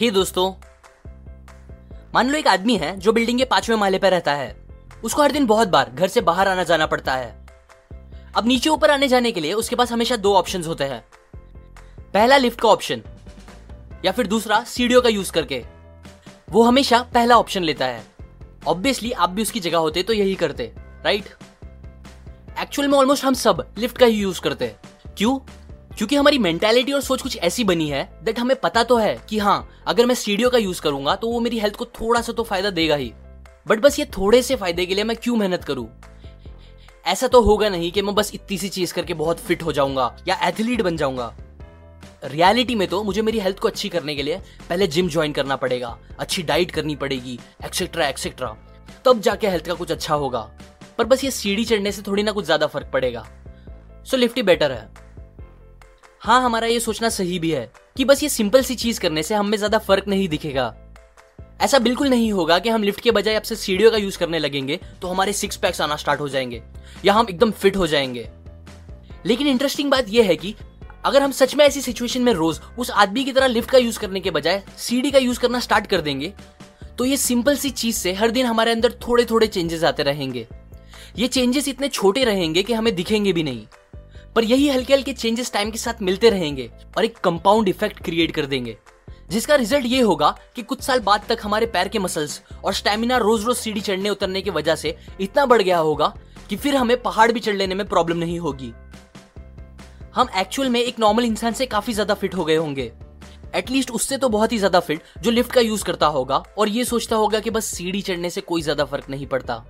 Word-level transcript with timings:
ही 0.00 0.10
दोस्तों, 0.10 0.52
मान 2.14 2.30
लो 2.30 2.38
एक 2.38 2.46
आदमी 2.46 2.76
है 2.76 2.96
जो 2.96 3.12
बिल्डिंग 3.12 3.38
के 3.38 3.44
पाँचवें 3.44 3.76
माले 3.76 3.98
पर 3.98 4.10
रहता 4.10 4.32
है। 4.34 4.56
उसको 5.04 5.22
हर 5.22 5.32
दिन 5.32 5.46
बहुत 5.46 5.68
बार 5.68 5.90
घर 5.90 6.08
से 6.08 6.20
बाहर 6.20 6.48
आना 6.48 6.64
जाना 6.64 6.86
पड़ता 6.86 7.14
है। 7.14 7.46
अब 8.36 8.46
नीचे 8.46 8.70
ऊपर 8.70 8.90
आने 8.90 9.08
जाने 9.08 9.32
के 9.32 9.40
लिए 9.40 9.52
उसके 9.52 9.76
पास 9.76 9.92
हमेशा 9.92 10.16
दो 10.16 10.34
ऑप्शन 10.34 10.64
होते 10.64 10.84
हैं। 10.84 11.04
पहला 12.14 12.36
लिफ्ट 12.36 12.60
का 12.60 12.68
ऑप्शन 12.68 13.02
या 14.04 14.12
फिर 14.12 14.26
दूसरा 14.26 14.62
सीढ़ियों 14.64 15.02
का 15.02 15.08
यूज़ 15.08 15.32
करके। 15.32 15.64
वो 16.50 16.62
हमेशा 16.62 17.02
पहला 17.14 17.38
ऑप्शन 17.38 17.62
लेता 17.62 17.86
है। 17.86 18.04
ऑब्वियसली 18.66 19.12
आप 19.12 19.30
भी 19.30 19.42
उसकी 19.42 19.60
जगह 19.60 19.78
होते 19.78 20.02
तो 20.02 20.12
यही 20.12 20.34
करते 20.34 20.72
राइट 21.04 21.24
एक्चुअल 22.60 22.88
में 22.88 22.98
ऑलमोस्ट 22.98 23.24
हम 23.24 23.34
सब 23.34 23.66
लिफ्ट 23.78 23.98
का 23.98 24.06
ही 24.06 24.16
यूज़ 24.16 24.40
करते। 24.40 24.74
क्यों? 25.16 25.38
क्योंकि 25.98 26.16
हमारी 26.16 26.38
मेंटेलिटी 26.38 26.92
और 26.92 27.00
सोच 27.00 27.22
कुछ 27.22 27.36
ऐसी 27.38 27.64
बनी 27.64 27.88
है 27.88 28.08
दैट 28.24 28.38
हमें 28.38 28.56
पता 28.60 28.82
तो 28.84 28.96
है 28.96 29.16
कि 29.28 29.38
हाँ 29.38 29.68
अगर 29.86 30.06
मैं 30.06 30.14
सीढ़ियों 30.14 30.50
का 30.50 30.58
यूज़ 30.58 30.80
करूँगा 30.82 31.14
तो 31.16 31.28
वो 31.28 31.40
मेरी 31.40 31.58
हेल्थ 31.58 31.76
को 31.76 31.84
थोड़ा 32.00 32.20
सा 32.20 32.32
तो 32.32 32.42
फ़ायदा 32.42 32.70
देगा 32.70 32.96
ही। 32.96 33.12
बट 33.66 33.80
बस 33.80 33.98
ये 33.98 34.04
थोड़े 34.16 34.42
से 34.42 34.56
फ़ायदे 34.56 34.86
के 34.86 34.94
लिए 34.94 35.04
मैं 35.04 35.16
क्यों 35.16 35.36
मेहनत 35.36 35.64
करूँ? 35.64 35.88
ऐसा 37.06 37.28
तो 37.28 37.40
होगा 37.42 37.68
नहीं 37.68 37.90
कि 37.92 38.02
मैं 38.02 38.14
बस 38.14 38.30
इतनी 38.34 38.58
सी 38.58 38.68
चीज़ 38.68 38.94
करके 38.94 39.14
बहुत 39.14 39.40
फिट 39.40 39.62
हो 39.62 39.72
जाऊँगा 39.72 40.16
या 40.28 40.38
एथलीट 40.48 40.82
बन 40.82 40.96
जाऊँगा। 40.96 41.34
रियलिटी 42.24 42.74
में 42.74 42.86
तो 42.88 43.02
मुझे 43.04 43.22
मेरी 43.22 43.38
हेल्थ 43.38 43.58
को 43.58 43.68
अच्छी 43.68 43.88
करने 43.88 44.14
के 44.16 44.22
लिए 44.22 44.40
पहले 44.68 44.86
जिम 44.86 45.08
ज्वाइन 45.08 45.32
करना 45.32 45.56
पड़ेगा, 45.56 45.96
अच्छी 46.18 46.42
डाइट 46.42 46.70
करनी 46.70 46.96
पड़ेगी 46.96 47.38
एक्सेट्रा 47.64 48.08
एक्सेट्रा 48.08 48.56
तब 49.04 49.20
जाके 49.20 49.48
हेल्थ 49.48 49.66
का 49.66 49.74
कुछ 49.74 49.92
अच्छा 49.92 50.14
होगा। 50.14 50.40
पर 50.98 51.04
बस 51.04 51.24
ये 51.24 51.30
सीढ़ी 51.30 51.64
चढ़ने 51.64 51.92
से 51.92 52.02
थोड़ी 52.02 52.22
ना 52.22 52.32
कुछ 52.32 52.44
ज़्यादा 52.44 52.66
फ़र्क 52.66 52.90
पड़ेगा। 52.92 53.26
सो 54.06 54.16
लिफ्ट 54.16 54.40
बेटर 54.42 54.72
है। 54.72 55.03
हाँ 56.24 56.40
हमारा 56.42 56.66
ये 56.66 56.78
सोचना 56.80 57.08
सही 57.08 57.38
भी 57.38 57.50
है 57.50 57.70
कि 57.96 58.04
बस 58.04 58.22
ये 58.22 58.28
सिंपल 58.28 58.62
सी 58.62 58.74
चीज़ 58.74 59.00
करने 59.00 59.22
से 59.22 59.34
हमें 59.34 59.56
ज़्यादा 59.58 59.78
फ़र्क 59.78 60.06
नहीं 60.08 60.28
दिखेगा। 60.28 60.74
ऐसा 61.60 61.78
बिल्कुल 61.78 62.08
नहीं 62.08 62.30
होगा 62.32 62.58
कि 62.58 62.68
हम 62.68 62.82
लिफ्ट 62.82 63.00
के 63.00 63.10
बजाय 63.10 63.34
आपसे 63.34 63.56
सीढ़ियों 63.56 63.90
का 63.90 63.96
यूज़ 63.96 64.18
करने 64.18 64.38
लगेंगे 64.38 64.78
तो 65.02 65.08
हमारे 65.08 65.32
सिक्स 65.32 65.56
पैक्स 65.56 65.80
आना 65.80 65.96
स्टार्ट 65.96 66.20
हो 66.20 66.28
जाएँगे, 66.28 66.62
या 67.04 67.14
हम 67.14 67.26
एकदम 67.30 67.50
फिट 67.50 67.76
हो 67.76 67.86
जाएँगे। 67.86 68.28
लेकिन 69.26 69.46
इंटरेस्टिंग 69.46 69.90
बात 69.90 70.08
यह 70.08 70.26
है 70.26 70.36
कि 70.36 70.54
अगर 71.04 71.22
हम 71.22 71.32
सच 71.32 71.54
में 71.54 71.64
ऐसी 71.66 71.80
सिचुएशन 71.80 72.22
में 72.22 72.32
रोज 72.32 72.60
उस 72.78 72.90
आदमी 72.90 73.24
की 73.24 73.32
तरह 73.32 73.46
लिफ्ट 73.46 73.70
का 73.70 73.78
यूज़ 73.78 73.98
करने 73.98 74.20
के 74.20 74.30
बजाय 74.30 74.62
सीढ़ी 74.78 75.10
का 75.10 75.18
यूज़ 75.18 75.40
करना 75.40 75.60
स्टार्ट 75.60 75.86
कर 75.86 76.00
देंगे 76.00 76.32
तो 76.98 77.04
ये 77.04 77.16
सिंपल 77.18 77.56
सी 77.56 77.70
चीज़ 77.72 77.96
से 77.96 78.12
हर 78.14 78.30
दिन 78.30 78.46
हमारे 78.46 78.72
अंदर 78.72 78.98
थोड़े 79.08 79.24
थोड़े 79.24 79.46
चेंजेस 79.46 79.84
आते 79.84 80.02
रहेंगे। 80.02 80.46
ये 81.18 81.28
चेंजेस 81.28 81.68
इतने 81.68 81.88
छोटे 81.88 82.24
रहेंगे 82.24 82.62
कि 82.62 82.72
हमें 82.72 82.94
दिखेंगे 82.94 83.32
भी 83.32 83.42
नहीं। 83.42 83.66
पर 84.34 84.44
यही 84.44 84.68
हल्के 84.68 84.94
हल्के 84.94 85.12
चेंजेस 85.12 85.52
टाइम 85.52 85.70
के 85.70 85.78
साथ 85.78 86.02
मिलते 86.02 86.30
रहेंगे 86.30 86.70
और 86.96 87.04
एक 87.04 87.18
कंपाउंड 87.18 87.68
इफ़ेक्ट 87.68 88.02
क्रिएट 88.04 88.30
कर 88.30 88.46
देंगे। 88.46 88.76
जिसका 89.30 89.54
रिज़ल्ट 89.54 89.86
ये 89.86 90.00
होगा 90.00 90.34
कि 90.56 90.62
कुछ 90.62 90.80
साल 90.82 91.00
बाद 91.00 91.24
तक 91.28 91.38
हमारे 91.42 91.66
पैर 91.66 91.88
के 91.88 91.98
मसल्स 91.98 92.40
और 92.64 92.74
स्टेमिना 92.74 93.16
रोज 93.18 93.44
रोज 93.44 93.56
सीढ़ी 93.56 93.80
चढ़ने 93.80 94.10
उतरने 94.10 94.42
की 94.42 94.50
वजह 94.50 94.74
से 94.76 94.96
इतना 95.20 95.46
बढ़ 95.46 95.62
गया 95.62 95.78
होगा 95.78 96.12
कि 96.48 96.56
फिर 96.56 96.76
हमें 96.76 97.00
पहाड़ 97.02 97.30
भी 97.32 97.40
चढ़ 97.40 97.54
लेने 97.54 97.74
में 97.74 97.86
प्रॉब्लम 97.88 98.16
नहीं 98.16 98.38
होगी। 98.38 98.72
हम 100.14 100.28
एक्चुअल 100.38 100.68
में 100.68 100.80
एक 100.80 100.98
नॉर्मल 101.00 101.24
इंसान 101.24 101.52
से 101.52 101.66
काफ़ी 101.66 101.92
ज़्यादा 101.92 102.14
फिट 102.14 102.34
हो 102.34 102.44
गए 102.44 102.56
होंगे। 102.56 102.92
एटलीस्ट 103.54 103.90
उससे 103.90 104.16
तो 104.16 104.28
बहुत 104.28 104.52
ही 104.52 104.58
ज़्यादा 104.58 104.80
फिट 104.80 105.02
जो 105.22 105.30
लिफ्ट 105.30 105.52
का 105.52 105.60
यूज़ 105.60 105.84
करता 105.84 106.06
होगा 106.08 106.42
और 106.58 106.68
ये 106.68 106.84
सोचता 106.84 107.16
होगा 107.16 107.40
कि 107.40 107.50
बस 107.50 107.64
सीढ़ी 107.66 108.02
चढ़ने 108.02 108.30
से 108.30 108.40
कोई 108.40 108.62
ज़्यादा 108.62 108.84
फ़र्क 108.84 109.10
नहीं 109.10 109.26
पड़ता। 109.26 109.64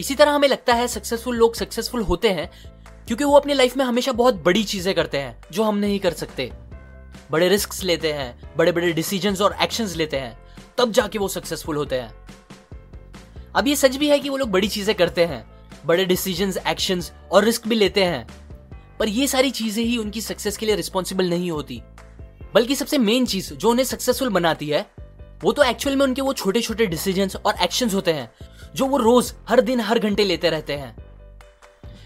इसी 0.00 0.14
तरह 0.14 0.32
हमें 0.32 0.48
लगता 0.48 0.74
है 0.74 0.86
सक्सेसफुल 0.88 1.36
लोग 1.36 1.54
सक्सेसफुल 1.54 2.02
होते 2.02 2.28
हैं 2.30 2.50
क्योंकि 3.08 3.24
वो 3.24 3.36
अपनी 3.36 3.54
लाइफ 3.54 3.76
में 3.76 3.84
हमेशा 3.84 4.12
बहुत 4.12 4.42
बड़ी 4.44 4.64
चीज़ें 4.64 4.94
करते 4.94 5.18
हैं, 5.18 5.36
जो 5.52 5.62
हम 5.62 5.76
नहीं 5.76 5.98
कर 6.00 6.12
सकते। 6.12 6.50
बड़े 7.30 7.48
रिस्क 7.48 7.82
लेते 7.84 8.12
हैं 8.12 8.56
बड़े 8.56 8.72
बड़े 8.72 8.92
डिसीज़न 8.92 9.36
और 9.42 9.56
एक्शन 9.62 9.88
लेते 9.96 10.16
हैं, 10.16 10.36
तब 10.78 10.92
जाके 10.92 11.18
वो 11.18 11.28
सक्सेसफुल 11.28 11.76
होते 11.76 11.96
हैं। 11.96 12.12
अब 13.56 13.68
ये 13.68 13.76
सच 13.76 13.96
भी 13.96 14.08
है 14.08 14.18
कि 14.20 14.28
वो 14.28 14.36
लोग 14.36 14.50
बड़ी 14.50 14.68
चीज़ें 14.68 14.94
करते 14.96 15.24
हैं, 15.24 15.44
बड़े 15.86 16.04
डिसीज़न 16.04 16.52
एक्शन 16.68 17.02
और 17.32 17.44
रिस्क 17.44 17.68
भी 17.68 17.74
लेते 17.74 18.04
हैं, 18.04 18.26
पर 18.98 19.08
ये 19.08 19.26
सारी 19.26 19.50
चीज़ें 19.50 19.82
ही 19.84 19.96
उनकी 19.98 20.20
सक्सेस 20.20 20.56
के 20.56 20.66
लिए 20.66 20.76
रिस्पॉन्सिबल 20.76 21.30
नहीं 21.30 21.50
होती। 21.50 21.82
बल्कि 22.54 22.74
सबसे 22.76 22.98
मेन 22.98 23.26
चीज़ 23.26 23.52
जो 23.54 23.70
उन्हें 23.70 23.84
सक्सेसफुल 23.84 24.28
बनाती 24.28 24.68
है, 24.68 24.86
वो 25.44 25.52
तो 25.52 25.62
एक्चुअल 25.62 25.96
में 25.96 26.04
उनके 26.06 26.22
वो 26.22 26.32
छोटे 26.32 26.60
छोटे 26.60 26.86
डिसीज़न 26.86 27.30
और 27.46 27.54
एक्शन 27.62 27.90
होते 27.90 28.12
हैं, 28.12 28.30
जो 28.74 28.86
वो 28.86 28.96
रोज, 28.96 29.32
हर 29.48 29.60
दिन, 29.60 29.80
हर 29.80 29.98
घंटे 29.98 30.24
लेते 30.24 30.50
रहते 30.50 30.72
हैं। 30.72 30.94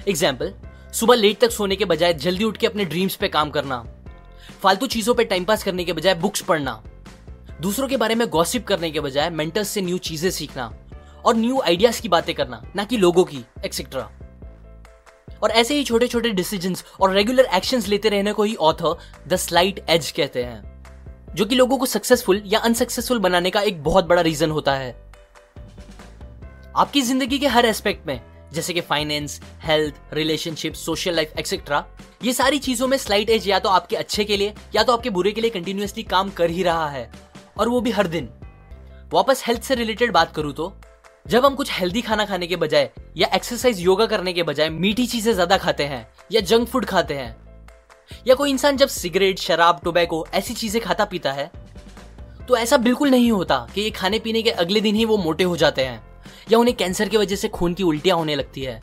एग्ज़ाम्पल 0.09 0.53
सुबह 0.99 1.15
लेट 1.15 1.39
तक 1.41 1.51
सोने 1.51 1.77
के 1.77 1.85
बजाय 1.85 2.13
जल्दी 2.15 2.45
उठ 2.45 2.57
के 2.57 2.67
अपने 2.67 2.85
ड्रीम्स 2.85 3.17
पे 3.17 3.29
काम 3.29 3.51
करना, 3.51 3.77
फालतू 4.63 4.87
चीज़ों 4.87 5.15
पे 5.15 5.25
टाइम 5.25 5.45
पास 5.45 5.63
करने 5.63 5.85
के 5.85 5.93
बजाय 5.93 6.15
बुक्स 6.17 6.43
पढ़ना, 6.43 6.73
दूसरों 7.61 7.89
के 7.89 7.97
बारे 7.97 8.15
में 8.15 8.27
गॉसिप 8.29 8.67
करने 8.67 8.91
के 8.91 9.01
बजाय 9.01 9.29
मेंटर्स 9.31 9.69
से 9.69 9.81
न्यू 9.81 9.99
चीज़ें 10.01 10.31
सीखना 10.31 10.73
और 11.25 11.37
न्यू 11.37 11.61
आइडियाज़ 11.61 12.01
की 12.03 12.09
बातें 12.09 12.35
करना, 12.35 12.63
ना 12.77 12.85
कि 12.85 12.97
लोगों 12.97 13.25
की 13.25 13.45
एक्सेट्रा 13.65 14.09
और 15.43 15.51
ऐसे 15.53 15.75
ही 15.75 15.85
छोटे 15.85 16.07
छोटे 16.09 16.31
डिसीज़न 16.31 16.75
और 17.01 17.13
रेगुलर 17.15 17.49
एक्शन 17.55 17.83
लेते 17.89 18.09
रहने 18.09 18.33
को 18.33 18.43
ही 18.43 18.55
ऑथर 18.63 18.97
द 19.29 19.37
स्लाइट 19.37 19.85
एज 19.89 20.11
कहते 20.11 20.45
हैं, 20.45 20.63
जो 21.35 21.45
कि 21.45 21.55
लोगों 21.55 21.79
को 21.79 21.87
सक्सेसफुल 21.87 22.43
या 22.47 22.59
अनसक्सेसफुल 22.61 23.19
बनाने 23.19 23.51
का 23.51 23.61
एक 23.63 23.83
बहुत 23.85 24.07
बड़ा 24.07 24.23
रीजन 24.23 24.51
होता 24.51 24.75
है। 24.75 24.91
आपकी 26.77 27.03
ज़िंदगी 27.03 27.39
के 27.39 27.47
हर 27.49 27.67
एस्पेक्ट 27.67 28.07
में 28.07 28.21
जैसे 28.53 28.73
कि 28.75 28.81
finance 28.81 29.41
health 29.63 29.95
relationship 30.15 30.75
social 30.75 31.15
life 31.15 31.33
etcetera 31.39 31.85
ये 32.25 32.33
सारी 32.33 32.59
चीज़ों 32.59 32.87
में 32.89 32.97
स्लाइट 32.99 33.31
एज 33.31 33.49
या 33.49 33.59
तो 33.59 33.69
आपके 33.69 33.97
अच्छे 33.97 34.25
के 34.25 34.37
लिए, 34.37 34.55
या 34.75 34.83
तो 34.83 34.93
आपके 34.93 35.11
बुरे 35.11 35.33
के 35.33 35.41
लिए 35.41 35.51
कंटिन्यूसली 35.51 36.03
काम 36.05 36.31
कर 36.31 36.51
ही 36.51 36.63
रहा 36.63 36.89
है, 36.89 37.11
और 37.59 37.69
वो 37.69 37.81
भी 37.81 37.91
हर 37.91 38.07
दिन। 38.09 38.29
वापस 39.13 39.45
हेल्थ 39.47 39.63
से 39.63 39.75
रिलेटेड 39.75 40.13
बात 40.13 40.35
करूँ 40.35 40.53
तो 40.53 40.73
जब 41.27 41.45
हम 41.45 41.55
कुछ 41.55 41.71
हेल्दी 41.73 42.01
खाना 42.03 42.25
खाने 42.25 42.47
के 42.47 42.57
बजाय, 42.57 42.91
या 43.17 43.29
एक्सरसाइज 43.35 43.81
योगा 43.81 44.07
करने 44.07 44.33
के 44.33 44.43
बजाय 44.43 44.69
मीठी 44.71 45.07
चीज़ें 45.07 45.33
ज़्यादा 45.33 45.57
खाते 45.59 45.85
हैं, 45.85 46.07
या 46.33 46.41
जंक 46.43 46.69
फ़ूड 46.69 46.85
खाते 46.87 47.15
हैं, 47.15 47.37
या 48.27 48.35
कोई 48.35 48.51
इंसान 48.51 48.77
जब 48.77 48.89
सिगरेट 48.89 49.39
शराब 49.39 49.81
टोबैको 49.85 50.27
ऐसी 50.35 50.55
चीज़ें 50.55 50.83
खाता 50.83 51.05
पीता 51.05 51.33
है 51.33 51.51
तो 52.49 52.57
ऐसा 52.57 52.77
बिल्कुल 52.79 53.11
नहीं 53.11 53.31
होता 53.33 53.67
कि 53.75 53.81
ये 53.81 53.91
खाने 53.91 54.19
पीने 54.19 54.43
के 54.43 54.51
अगले 54.53 54.81
दिन 54.81 54.95
ही 54.95 55.05
वो 55.05 55.17
मोटे 55.19 55.45
हो 55.45 55.57
जाते 55.57 55.85
हैं। 55.85 56.01
या 56.53 56.59
उन्हें 56.59 56.77
कैंसर 56.77 57.09
की 57.09 57.17
वजह 57.17 57.37
से 57.37 57.49
खून 57.49 57.75
की 57.75 57.83
उल्टियाँ 57.83 58.17
होने 58.17 58.37
लगती 58.37 58.63
है। 58.63 58.81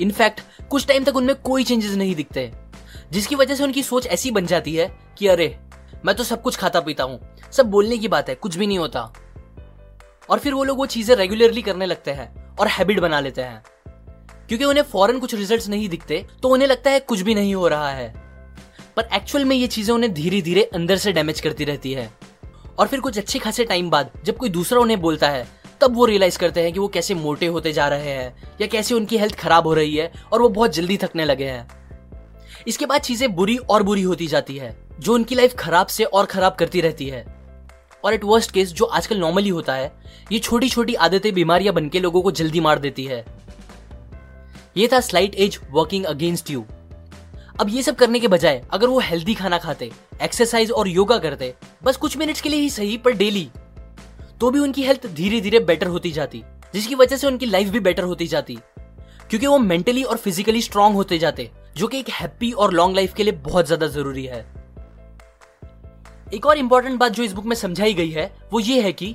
इनफैक्ट 0.00 0.40
कुछ 0.70 0.86
टाइम 0.86 1.04
तक 1.04 1.16
उनमें 1.16 1.34
कोई 1.36 1.64
चेंजेस 1.64 1.92
नहीं 1.92 2.14
दिखते। 2.14 2.52
जिसकी 3.12 3.34
वजह 3.34 3.54
से 3.54 3.64
उनकी 3.64 3.82
सोच 3.82 4.06
ऐसी 4.06 4.30
बन 4.30 4.46
जाती 4.46 4.74
है 4.74 4.98
कि 5.18 5.26
अरे, 5.26 5.58
मैं 6.04 6.14
तो 6.16 6.24
सब 6.24 6.42
कुछ 6.42 6.56
खाता 6.56 6.80
पीता 6.80 7.04
हूँ। 7.04 7.20
सब 7.52 7.66
बोलने 7.66 7.98
की 7.98 8.08
बात 8.08 8.28
है, 8.28 8.34
कुछ 8.34 8.56
भी 8.56 8.66
नहीं 8.66 8.78
होता। 8.78 9.12
और 10.30 10.38
फिर 10.38 10.54
वो 10.54 10.64
लोग 10.64 10.78
वो 10.78 10.86
चीज़ें 10.86 11.16
रेगुलरली 11.16 11.62
करने 11.62 11.86
लगते 11.86 12.10
हैं 12.10 12.56
और 12.56 12.68
हैबिट 12.68 13.00
बना 13.00 13.20
लेते 13.20 13.42
हैं। 13.42 13.62
क्योंकि 14.48 14.64
उन्हें 14.64 14.84
फॉरन 14.84 15.18
कुछ 15.18 15.34
रिजल्ट्स 15.34 15.68
नहीं 15.68 15.88
दिखते 15.88 16.26
तो 16.42 16.48
उन्हें 16.48 16.68
लगता 16.68 16.90
है 16.90 17.00
कुछ 17.00 17.20
भी 17.20 17.34
नहीं 17.34 17.54
हो 17.54 17.68
रहा 17.68 17.90
है। 17.90 18.14
पर 18.96 19.08
एक्चुअल 19.12 19.44
में 19.44 19.56
ये 19.56 19.66
चीज़ें 19.66 19.94
उन्हें 19.94 20.12
धीरे 20.14 20.40
धीरे 20.42 20.62
अंदर 20.64 20.96
से 20.96 21.12
डैमेज 21.12 21.40
करती 21.40 21.64
रहती 21.64 21.92
है। 21.92 22.10
और 22.78 22.86
फिर 22.86 23.00
कुछ 23.00 23.18
अच्छे 23.18 23.38
खासे 23.38 23.64
टाइम 23.64 23.90
बाद, 23.90 24.10
जब 24.24 24.36
कोई 24.36 24.48
दूसरा 24.48 24.80
उन्हें 24.80 25.00
बोलता 25.00 25.28
है 25.28 25.55
तब 25.80 25.96
वो 25.96 26.04
रियलाइज़ 26.04 26.38
करते 26.38 26.62
हैं 26.62 26.72
कि 26.72 26.78
वो 26.78 26.88
कैसे 26.88 27.14
मोटे 27.14 27.46
होते 27.46 27.72
जा 27.72 27.88
रहे 27.88 28.10
हैं, 28.10 28.42
या 28.60 28.66
कैसे 28.66 28.94
उनकी 28.94 29.18
हेल्थ 29.18 29.34
खराब 29.34 29.66
हो 29.66 29.74
रही 29.74 29.96
है, 29.96 30.12
और 30.32 30.42
वो 30.42 30.48
बहुत 30.48 30.74
जल्दी 30.74 30.96
थकने 30.96 31.24
लगे 31.24 31.44
हैं। 31.44 31.68
इसके 32.68 32.86
बाद 32.86 33.00
चीज़ें 33.00 33.34
बुरी 33.34 33.56
और 33.56 33.82
बुरी 33.82 34.02
होती 34.02 34.26
जाती 34.26 34.56
है, 34.56 34.76
जो 35.00 35.14
उनकी 35.14 35.34
लाइफ 35.34 35.54
खराब 35.54 35.86
से 35.86 36.04
और 36.04 36.26
खराब 36.26 36.54
करती 36.54 36.80
रहती 36.80 37.08
है। 37.08 37.24
और 38.04 38.14
एट 38.14 38.24
वर्स्ट 38.24 38.50
केस 38.50 38.72
जो 38.72 38.84
आजकल 38.84 39.18
नॉर्मली 39.18 39.48
होता 39.48 39.74
है, 39.74 39.92
ये 40.32 40.38
छोटी 40.38 40.68
छोटी 40.68 40.94
आदतें, 40.94 41.32
बीमारियाँ 41.34 41.74
बनके 41.74 42.00
लोगों 42.00 42.22
को 42.22 42.30
जल्दी 42.30 42.60
मार 42.60 42.78
देती 42.78 43.04
है। 43.04 43.24
ये 44.76 44.88
था 44.92 45.00
slight 45.00 45.34
edge 45.34 45.58
working 45.70 46.04
against 46.04 46.50
you 46.50 46.64
अब 47.60 47.68
ये 47.68 47.82
सब 47.82 47.96
करने 47.96 48.20
के 48.20 48.28
बजाय, 48.28 48.60
अगर 48.70 48.86
वो 48.86 48.98
हेल्दी 49.00 49.34
खाना 49.34 49.58
खाते 49.58 49.90
एक्सरसाइज 50.22 50.70
और 50.70 50.88
योगा 50.88 51.18
करते, 51.18 51.54
बस 51.82 51.96
कुछ 51.96 52.16
मिनट्स 52.16 52.40
के 52.40 52.48
लिए 52.48 52.60
ही 52.60 52.70
सही, 52.70 52.96
पर 52.96 53.12
डेली 53.12 53.48
तो 54.40 54.50
भी 54.50 54.58
उनकी 54.58 54.82
हेल्थ 54.82 55.06
धीरे 55.06 55.40
धीरे 55.40 55.60
बेटर 55.60 55.86
होती 55.86 56.10
जाती, 56.12 56.42
जिसकी 56.74 56.94
वजह 56.94 57.16
से 57.16 57.26
उनकी 57.26 57.46
लाइफ 57.46 57.68
भी 57.68 57.80
बेटर 57.80 58.02
होती 58.02 58.26
जाती। 58.26 58.58
क्योंकि 59.30 59.46
वो 59.46 59.58
मेंटली 59.58 60.02
और 60.02 60.16
फिजिकली 60.16 60.62
स्ट्रांग 60.62 60.94
होते 60.94 61.18
जाते, 61.18 61.50
जो 61.76 61.86
कि 61.86 61.98
एक 61.98 62.08
हैप्पी 62.10 62.50
और 62.52 62.72
लॉन्ग 62.72 62.96
लाइफ 62.96 63.14
के 63.14 63.24
लिए 63.24 63.32
बहुत 63.34 63.66
ज़्यादा 63.66 63.86
ज़रूरी 63.86 64.24
है। 64.24 64.44
एक 66.34 66.46
और 66.46 66.58
इंपॉर्टेंट 66.58 66.98
बात 66.98 67.12
जो 67.12 67.22
इस 67.22 67.32
बुक 67.32 67.44
में 67.44 67.56
समझाई 67.56 67.94
गई 67.94 68.10
है, 68.10 68.32
वो 68.52 68.60
ये 68.60 68.80
है 68.82 68.92
कि 68.92 69.14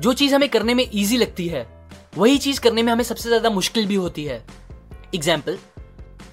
जो 0.00 0.12
चीज़ 0.12 0.34
हमें 0.34 0.48
करने 0.48 0.74
में 0.74 0.84
इजी 0.84 1.16
लगती 1.16 1.48
है, 1.48 1.66
वही 2.16 2.38
चीज़ 2.38 2.60
करने 2.60 2.82
में 2.82 2.92
हमें 2.92 3.04
सबसे 3.04 3.28
ज़्यादा 3.28 3.50
मुश्किल 3.50 3.86
भी 3.86 3.94
होती 3.94 4.24
है। 4.24 4.42
एग्ज़ाम्पल 5.14 5.58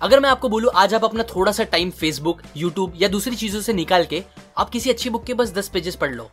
अगर 0.01 0.19
मैं 0.19 0.29
आपको 0.29 0.49
बोलूँ, 0.49 0.71
आज 0.75 0.93
आप 0.93 1.03
अपना 1.05 1.23
थोड़ा 1.25 1.51
सा 1.51 1.63
टाइम 1.63 1.89
फेसबुक 1.91 2.41
यूट्यूब 2.57 2.93
या 2.95 3.07
दूसरी 3.07 3.35
चीज़ों 3.35 3.61
से 3.61 3.73
निकाल 3.73 4.05
के 4.05 4.23
आप 4.57 4.69
किसी 4.69 4.89
अच्छी 4.89 5.09
बुक 5.09 5.23
के 5.23 5.33
बस 5.33 5.53
दस 5.53 5.69
पेजेस 5.69 5.95
पढ़ 5.95 6.13
लो। 6.15 6.29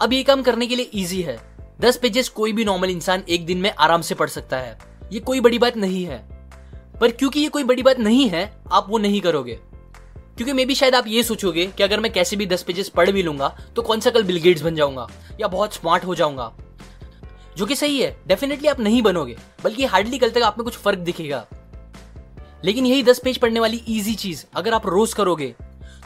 अब 0.00 0.12
ये 0.12 0.22
काम 0.22 0.42
करने 0.42 0.66
के 0.66 0.76
लिए 0.76 0.90
इजी 0.94 1.20
है। 1.22 1.38
दस 1.80 1.96
पेजेस 1.96 2.28
कोई 2.28 2.52
भी 2.52 2.64
नॉर्मल 2.64 2.90
इंसान 2.90 3.22
एक 3.28 3.46
दिन 3.46 3.58
में 3.58 3.70
आराम 3.70 4.00
से 4.00 4.14
पढ़ 4.14 4.28
सकता 4.28 4.58
है। 4.58 4.78
ये 5.12 5.20
कोई 5.20 5.40
बड़ी 5.40 5.58
बात 5.58 5.76
नहीं 5.76 6.04
है। 6.04 6.18
पर 7.00 7.10
क्योंकि 7.10 7.40
ये 7.40 7.48
कोई 7.48 7.64
बड़ी 7.64 7.82
बात 7.82 7.98
नहीं 7.98 8.28
है, 8.28 8.62
आप 8.72 8.86
वो 8.88 8.98
नहीं 8.98 9.20
करोगे। 9.20 9.58
क्योंकि 10.36 10.52
मे 10.52 10.64
भी 10.64 10.74
शायद 10.74 10.94
आप 10.94 11.04
ये 11.06 11.22
सोचोगे 11.22 11.66
कि 11.66 11.82
अगर 11.82 12.00
मैं 12.00 12.12
कैसे 12.12 12.36
भी 12.36 12.46
दस 12.46 12.62
पेजेस 12.62 12.88
पढ़ 12.88 13.10
भी 13.10 13.22
लूँगा 13.22 13.48
तो 13.76 13.82
कौन 13.82 14.00
सा 14.00 14.10
कल 14.10 14.22
बिलगेट्स 14.22 14.62
बन 14.62 14.74
जाऊँगा, 14.74 15.08
या 15.40 15.48
बहुत 15.48 15.74
स्मार्ट 15.74 16.04
हो 16.04 16.14
जाऊँगा। 16.14 16.52
जो 17.56 17.66
कि 17.66 17.76
सही 17.76 18.00
है 18.00 18.16
डेफिनेटली 18.26 18.68
आप 18.68 18.80
नहीं 18.80 19.02
बनोगे, 19.02 19.36
बल्कि 19.64 19.84
हार्डली 19.84 20.18
कल 20.18 20.30
तक 20.30 20.42
आप 20.42 20.58
में 20.58 20.64
कुछ 20.64 20.76
फ़र्क 20.76 20.98
दिखेगा। 20.98 21.46
लेकिन 22.64 22.86
यही 22.86 23.02
दस 23.02 23.18
पेज 23.18 23.38
पढ़ने 23.38 23.60
वाली 23.60 23.76
इजी 23.88 24.14
चीज़, 24.14 24.44
अगर 24.56 24.74
आप 24.74 24.86
रोज 24.86 25.14
करोगे 25.14 25.54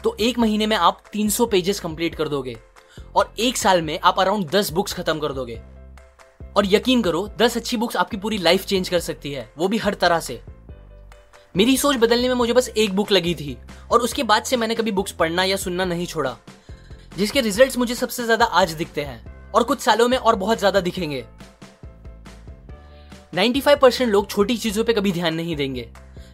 तो 0.03 0.15
एक 0.19 0.39
महीने 0.39 0.65
में 0.65 0.75
आप 0.77 1.03
300 1.13 1.45
पेजेस 1.45 1.79
कंप्लीट 1.79 2.15
कर 2.15 2.27
दोगे। 2.29 2.57
और 3.15 3.33
एक 3.39 3.57
साल 3.57 3.81
में 3.81 3.99
आप 3.99 4.19
अराउंड 4.19 4.49
10 4.49 4.71
बुक्स 4.71 4.93
खत्म 4.93 5.19
कर 5.19 5.33
दोगे। 5.33 5.59
और 6.55 6.65
यकीन 6.65 7.01
करो 7.01 7.27
10 7.37 7.57
अच्छी 7.57 7.77
बुक्स 7.77 7.95
आपकी 7.95 8.17
पूरी 8.17 8.37
लाइफ 8.37 8.65
चेंज 8.65 8.89
कर 8.89 8.99
सकती 8.99 9.31
है, 9.31 9.49
वो 9.57 9.67
भी 9.67 9.77
हर 9.77 9.93
तरह 9.93 10.19
से। 10.19 10.41
मेरी 11.55 11.75
सोच 11.77 11.95
बदलने 11.97 12.27
में 12.27 12.35
मुझे 12.35 12.53
बस 12.53 12.69
एक 12.69 12.95
बुक 12.95 13.11
लगी 13.11 13.33
थी, 13.35 13.57
और 13.91 14.01
उसके 14.01 14.23
बाद 14.23 14.43
से 14.43 14.57
मैंने 14.57 14.75
कभी 14.75 14.91
बुक्स 14.91 15.11
पढ़ना 15.11 15.43
या 15.43 15.55
सुनना 15.57 15.85
नहीं 15.85 16.05
छोड़ा, 16.05 16.35
जिसके 17.17 17.41
रिजल्ट्स 17.41 17.77
मुझे 17.77 17.95
सबसे 17.95 18.23
ज़्यादा 18.23 18.45
आज 18.45 18.71
दिखते 18.73 19.01
हैं, 19.01 19.51
और 19.51 19.63
कुछ 19.63 19.79
सालों 19.79 20.07
में 20.07 20.17
और 20.17 20.35
बहुत 20.35 20.59
ज़्यादा 20.59 20.81
दिखेंगे। 20.81 21.23
95% 23.33 24.09
लोग 24.09 24.29
छोटी 24.29 24.57
चीज़ों 24.57 24.83
पे 24.83 24.93
कभी 24.93 25.11
ध्यान 25.11 25.35
नहीं 25.35 25.55
देंगे, 25.55 25.87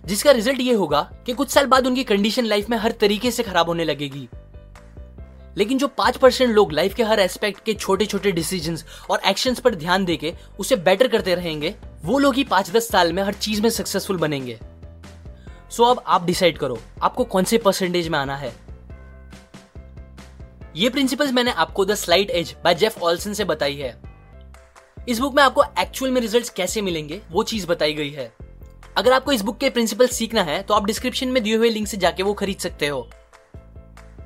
जिसका 0.05 0.31
रिज़ल्ट 0.31 0.61
ये 0.61 0.73
होगा 0.73 1.01
कि 1.25 1.33
कुछ 1.33 1.49
साल 1.49 1.65
बाद 1.65 1.87
उनकी 1.87 2.03
कंडीशन 2.03 2.45
लाइफ 2.45 2.69
में 2.69 2.77
हर 2.77 2.91
तरीके 2.91 3.31
से 3.31 3.43
खराब 3.43 3.67
होने 3.67 3.85
लगेगी। 3.85 4.27
लेकिन 5.57 5.77
जो 5.77 5.87
पाँच 5.87 6.17
परसेंट 6.17 6.53
लोग 6.55 6.71
लाइफ 6.71 6.93
के 6.95 7.03
हर 7.03 7.19
एस्पेक्ट 7.19 7.63
के 7.63 7.73
छोटे 7.73 8.05
छोटे 8.05 8.31
डिसीज़न 8.31 8.77
और 9.09 9.21
एक्शन 9.27 9.55
पर 9.55 9.75
ध्यान 9.75 10.05
देके 10.05 10.33
उसे 10.59 10.75
बेटर 10.75 11.07
करते 11.07 11.35
रहेंगे, 11.35 11.73
वो 12.05 12.19
लोग 12.19 12.35
ही 12.35 12.43
पाँच 12.43 12.71
दस 12.71 12.87
साल 12.89 13.13
में 13.13 13.23
हर 13.23 13.33
चीज़ 13.33 13.61
में 13.61 13.69
सक्सेसफुल 13.69 14.17
बनेंगे। 14.17 14.59
सो 15.71 15.83
अब 15.83 16.03
आप 16.07 16.25
डिसाइड 16.25 16.57
करो, 16.57 16.79
आपको 17.03 17.23
कौन 17.23 17.43
से 17.43 17.57
परसेंटेज 17.57 18.07
में 18.07 18.19
आना 18.19 18.35
है? 18.35 18.53
ये 20.75 20.89
प्रिंसिपल्स 20.89 21.31
मैंने 21.33 21.51
आपको 21.51 21.85
the 21.85 21.95
slight 21.95 22.29
edge 22.29 22.55
by 22.63 22.75
Jeff 22.75 23.01
Olson 23.03 23.33
से 23.33 23.43
बताई 23.43 23.75
है। 23.75 23.95
इस 25.09 25.19
बुक 25.19 25.35
में 25.35 25.43
आपको 25.43 25.63
एक्चुअल 25.79 26.11
में 26.11 26.21
रिजल्ट्स 26.21 26.49
कैसे 26.49 26.81
मिलेंगे, 26.81 27.21
वो 27.31 27.43
चीज़ 27.43 27.67
बताई 27.67 27.93
गई 27.93 28.09
है। 28.09 28.31
अगर 28.97 29.13
आपको 29.13 29.31
इस 29.31 29.41
बुक 29.41 29.57
के 29.57 29.69
प्रिंसिपल 29.69 30.07
सीखना 30.07 30.43
है 30.43 30.61
तो 30.63 30.73
आप 30.73 30.85
डिस्क्रिप्शन 30.85 31.27
में 31.27 31.41
दिए 31.43 31.55
हुए 31.55 31.69
लिंक 31.69 31.87
से 31.87 31.97
जाके 31.97 32.23
वो 32.23 32.33
खरीद 32.33 32.57
सकते 32.57 32.87
हो। 32.87 33.07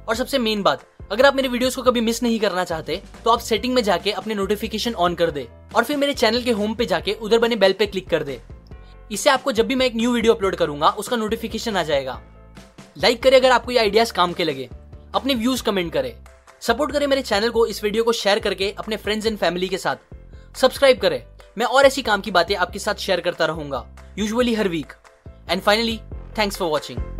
और 0.09 0.15
सबसे 0.15 0.37
मेन 0.37 0.61
बात 0.63 0.85
अगर 1.11 1.25
आप 1.25 1.35
मेरे 1.35 1.47
वीडियोस 1.47 1.75
को 1.75 1.81
कभी 1.81 2.01
मिस 2.01 2.21
नहीं 2.23 2.39
करना 2.39 2.63
चाहते 2.63 3.01
तो 3.23 3.31
आप 3.31 3.39
सेटिंग 3.39 3.73
में 3.75 3.81
जाके 3.83 4.11
अपने 4.11 4.35
नोटिफिकेशन 4.35 4.93
ऑन 4.95 5.15
कर 5.15 5.31
दे 5.31 5.47
और 5.75 5.83
फिर 5.83 5.97
मेरे 5.97 6.13
चैनल 6.13 6.43
के 6.43 6.51
होम 6.51 6.75
पे 6.75 6.85
जाके 6.85 7.13
उधर 7.13 7.39
बने 7.39 7.55
बेल 7.55 7.73
पे 7.73 7.85
क्लिक 7.85 8.07
कर 8.09 8.23
दे। 8.23 8.39
इससे 9.11 9.29
आपको 9.29 9.51
जब 9.51 9.67
भी 9.67 9.75
मैं 9.75 9.85
एक 9.85 9.95
न्यू 9.95 10.13
वीडियो 10.13 10.33
अपलोड 10.33 10.55
करूँगा, 10.55 10.89
उसका 10.89 11.15
नोटिफिकेशन 11.15 11.77
आ 11.77 11.83
जाएगा। 11.83 12.19
लाइक 12.97 13.21
करें 13.23 13.37
अगर 13.37 13.51
आपको 13.51 13.71
ये 13.71 13.79
आइडियाज़ 13.79 14.13
काम 14.13 14.33
के 14.33 14.43
लगे। 14.43 14.69
अपने 15.15 15.35
व्यूज़ 15.35 15.63
कमेंट 15.63 15.91
करें। 15.93 16.13
सपोर्ट 16.61 16.91
करें 16.91 17.07
मेरे 17.07 17.21
चैनल 17.21 17.49
को, 17.49 17.65
इस 17.65 17.83
वीडियो 17.83 18.03
को 18.03 18.11
शेयर 18.13 18.39
करके 18.39 18.73
अपने 18.79 18.97
फ्रेंड्स 18.97 19.25
एंड 19.25 19.37
फैमिली 19.37 19.67
के 19.67 19.77
साथ। 19.77 20.57
सब्सक्राइब 20.57 20.99
करें। 20.99 21.23
मैं 21.57 21.65
और 21.65 21.85
ऐसी 21.85 22.01
काम 22.01 22.21
की 22.21 22.31
बातें 22.31 22.55
आपके 22.55 22.79
साथ 22.79 22.95
शेयर 22.99 23.21
करता 23.21 23.45
रहूँगा 23.45 23.85
usually 24.17 24.53
her 24.55 24.67
weekend 25.49 25.61
finally 25.61 25.99
thanks 26.37 26.57
for 26.57 26.69
watching 26.69 27.10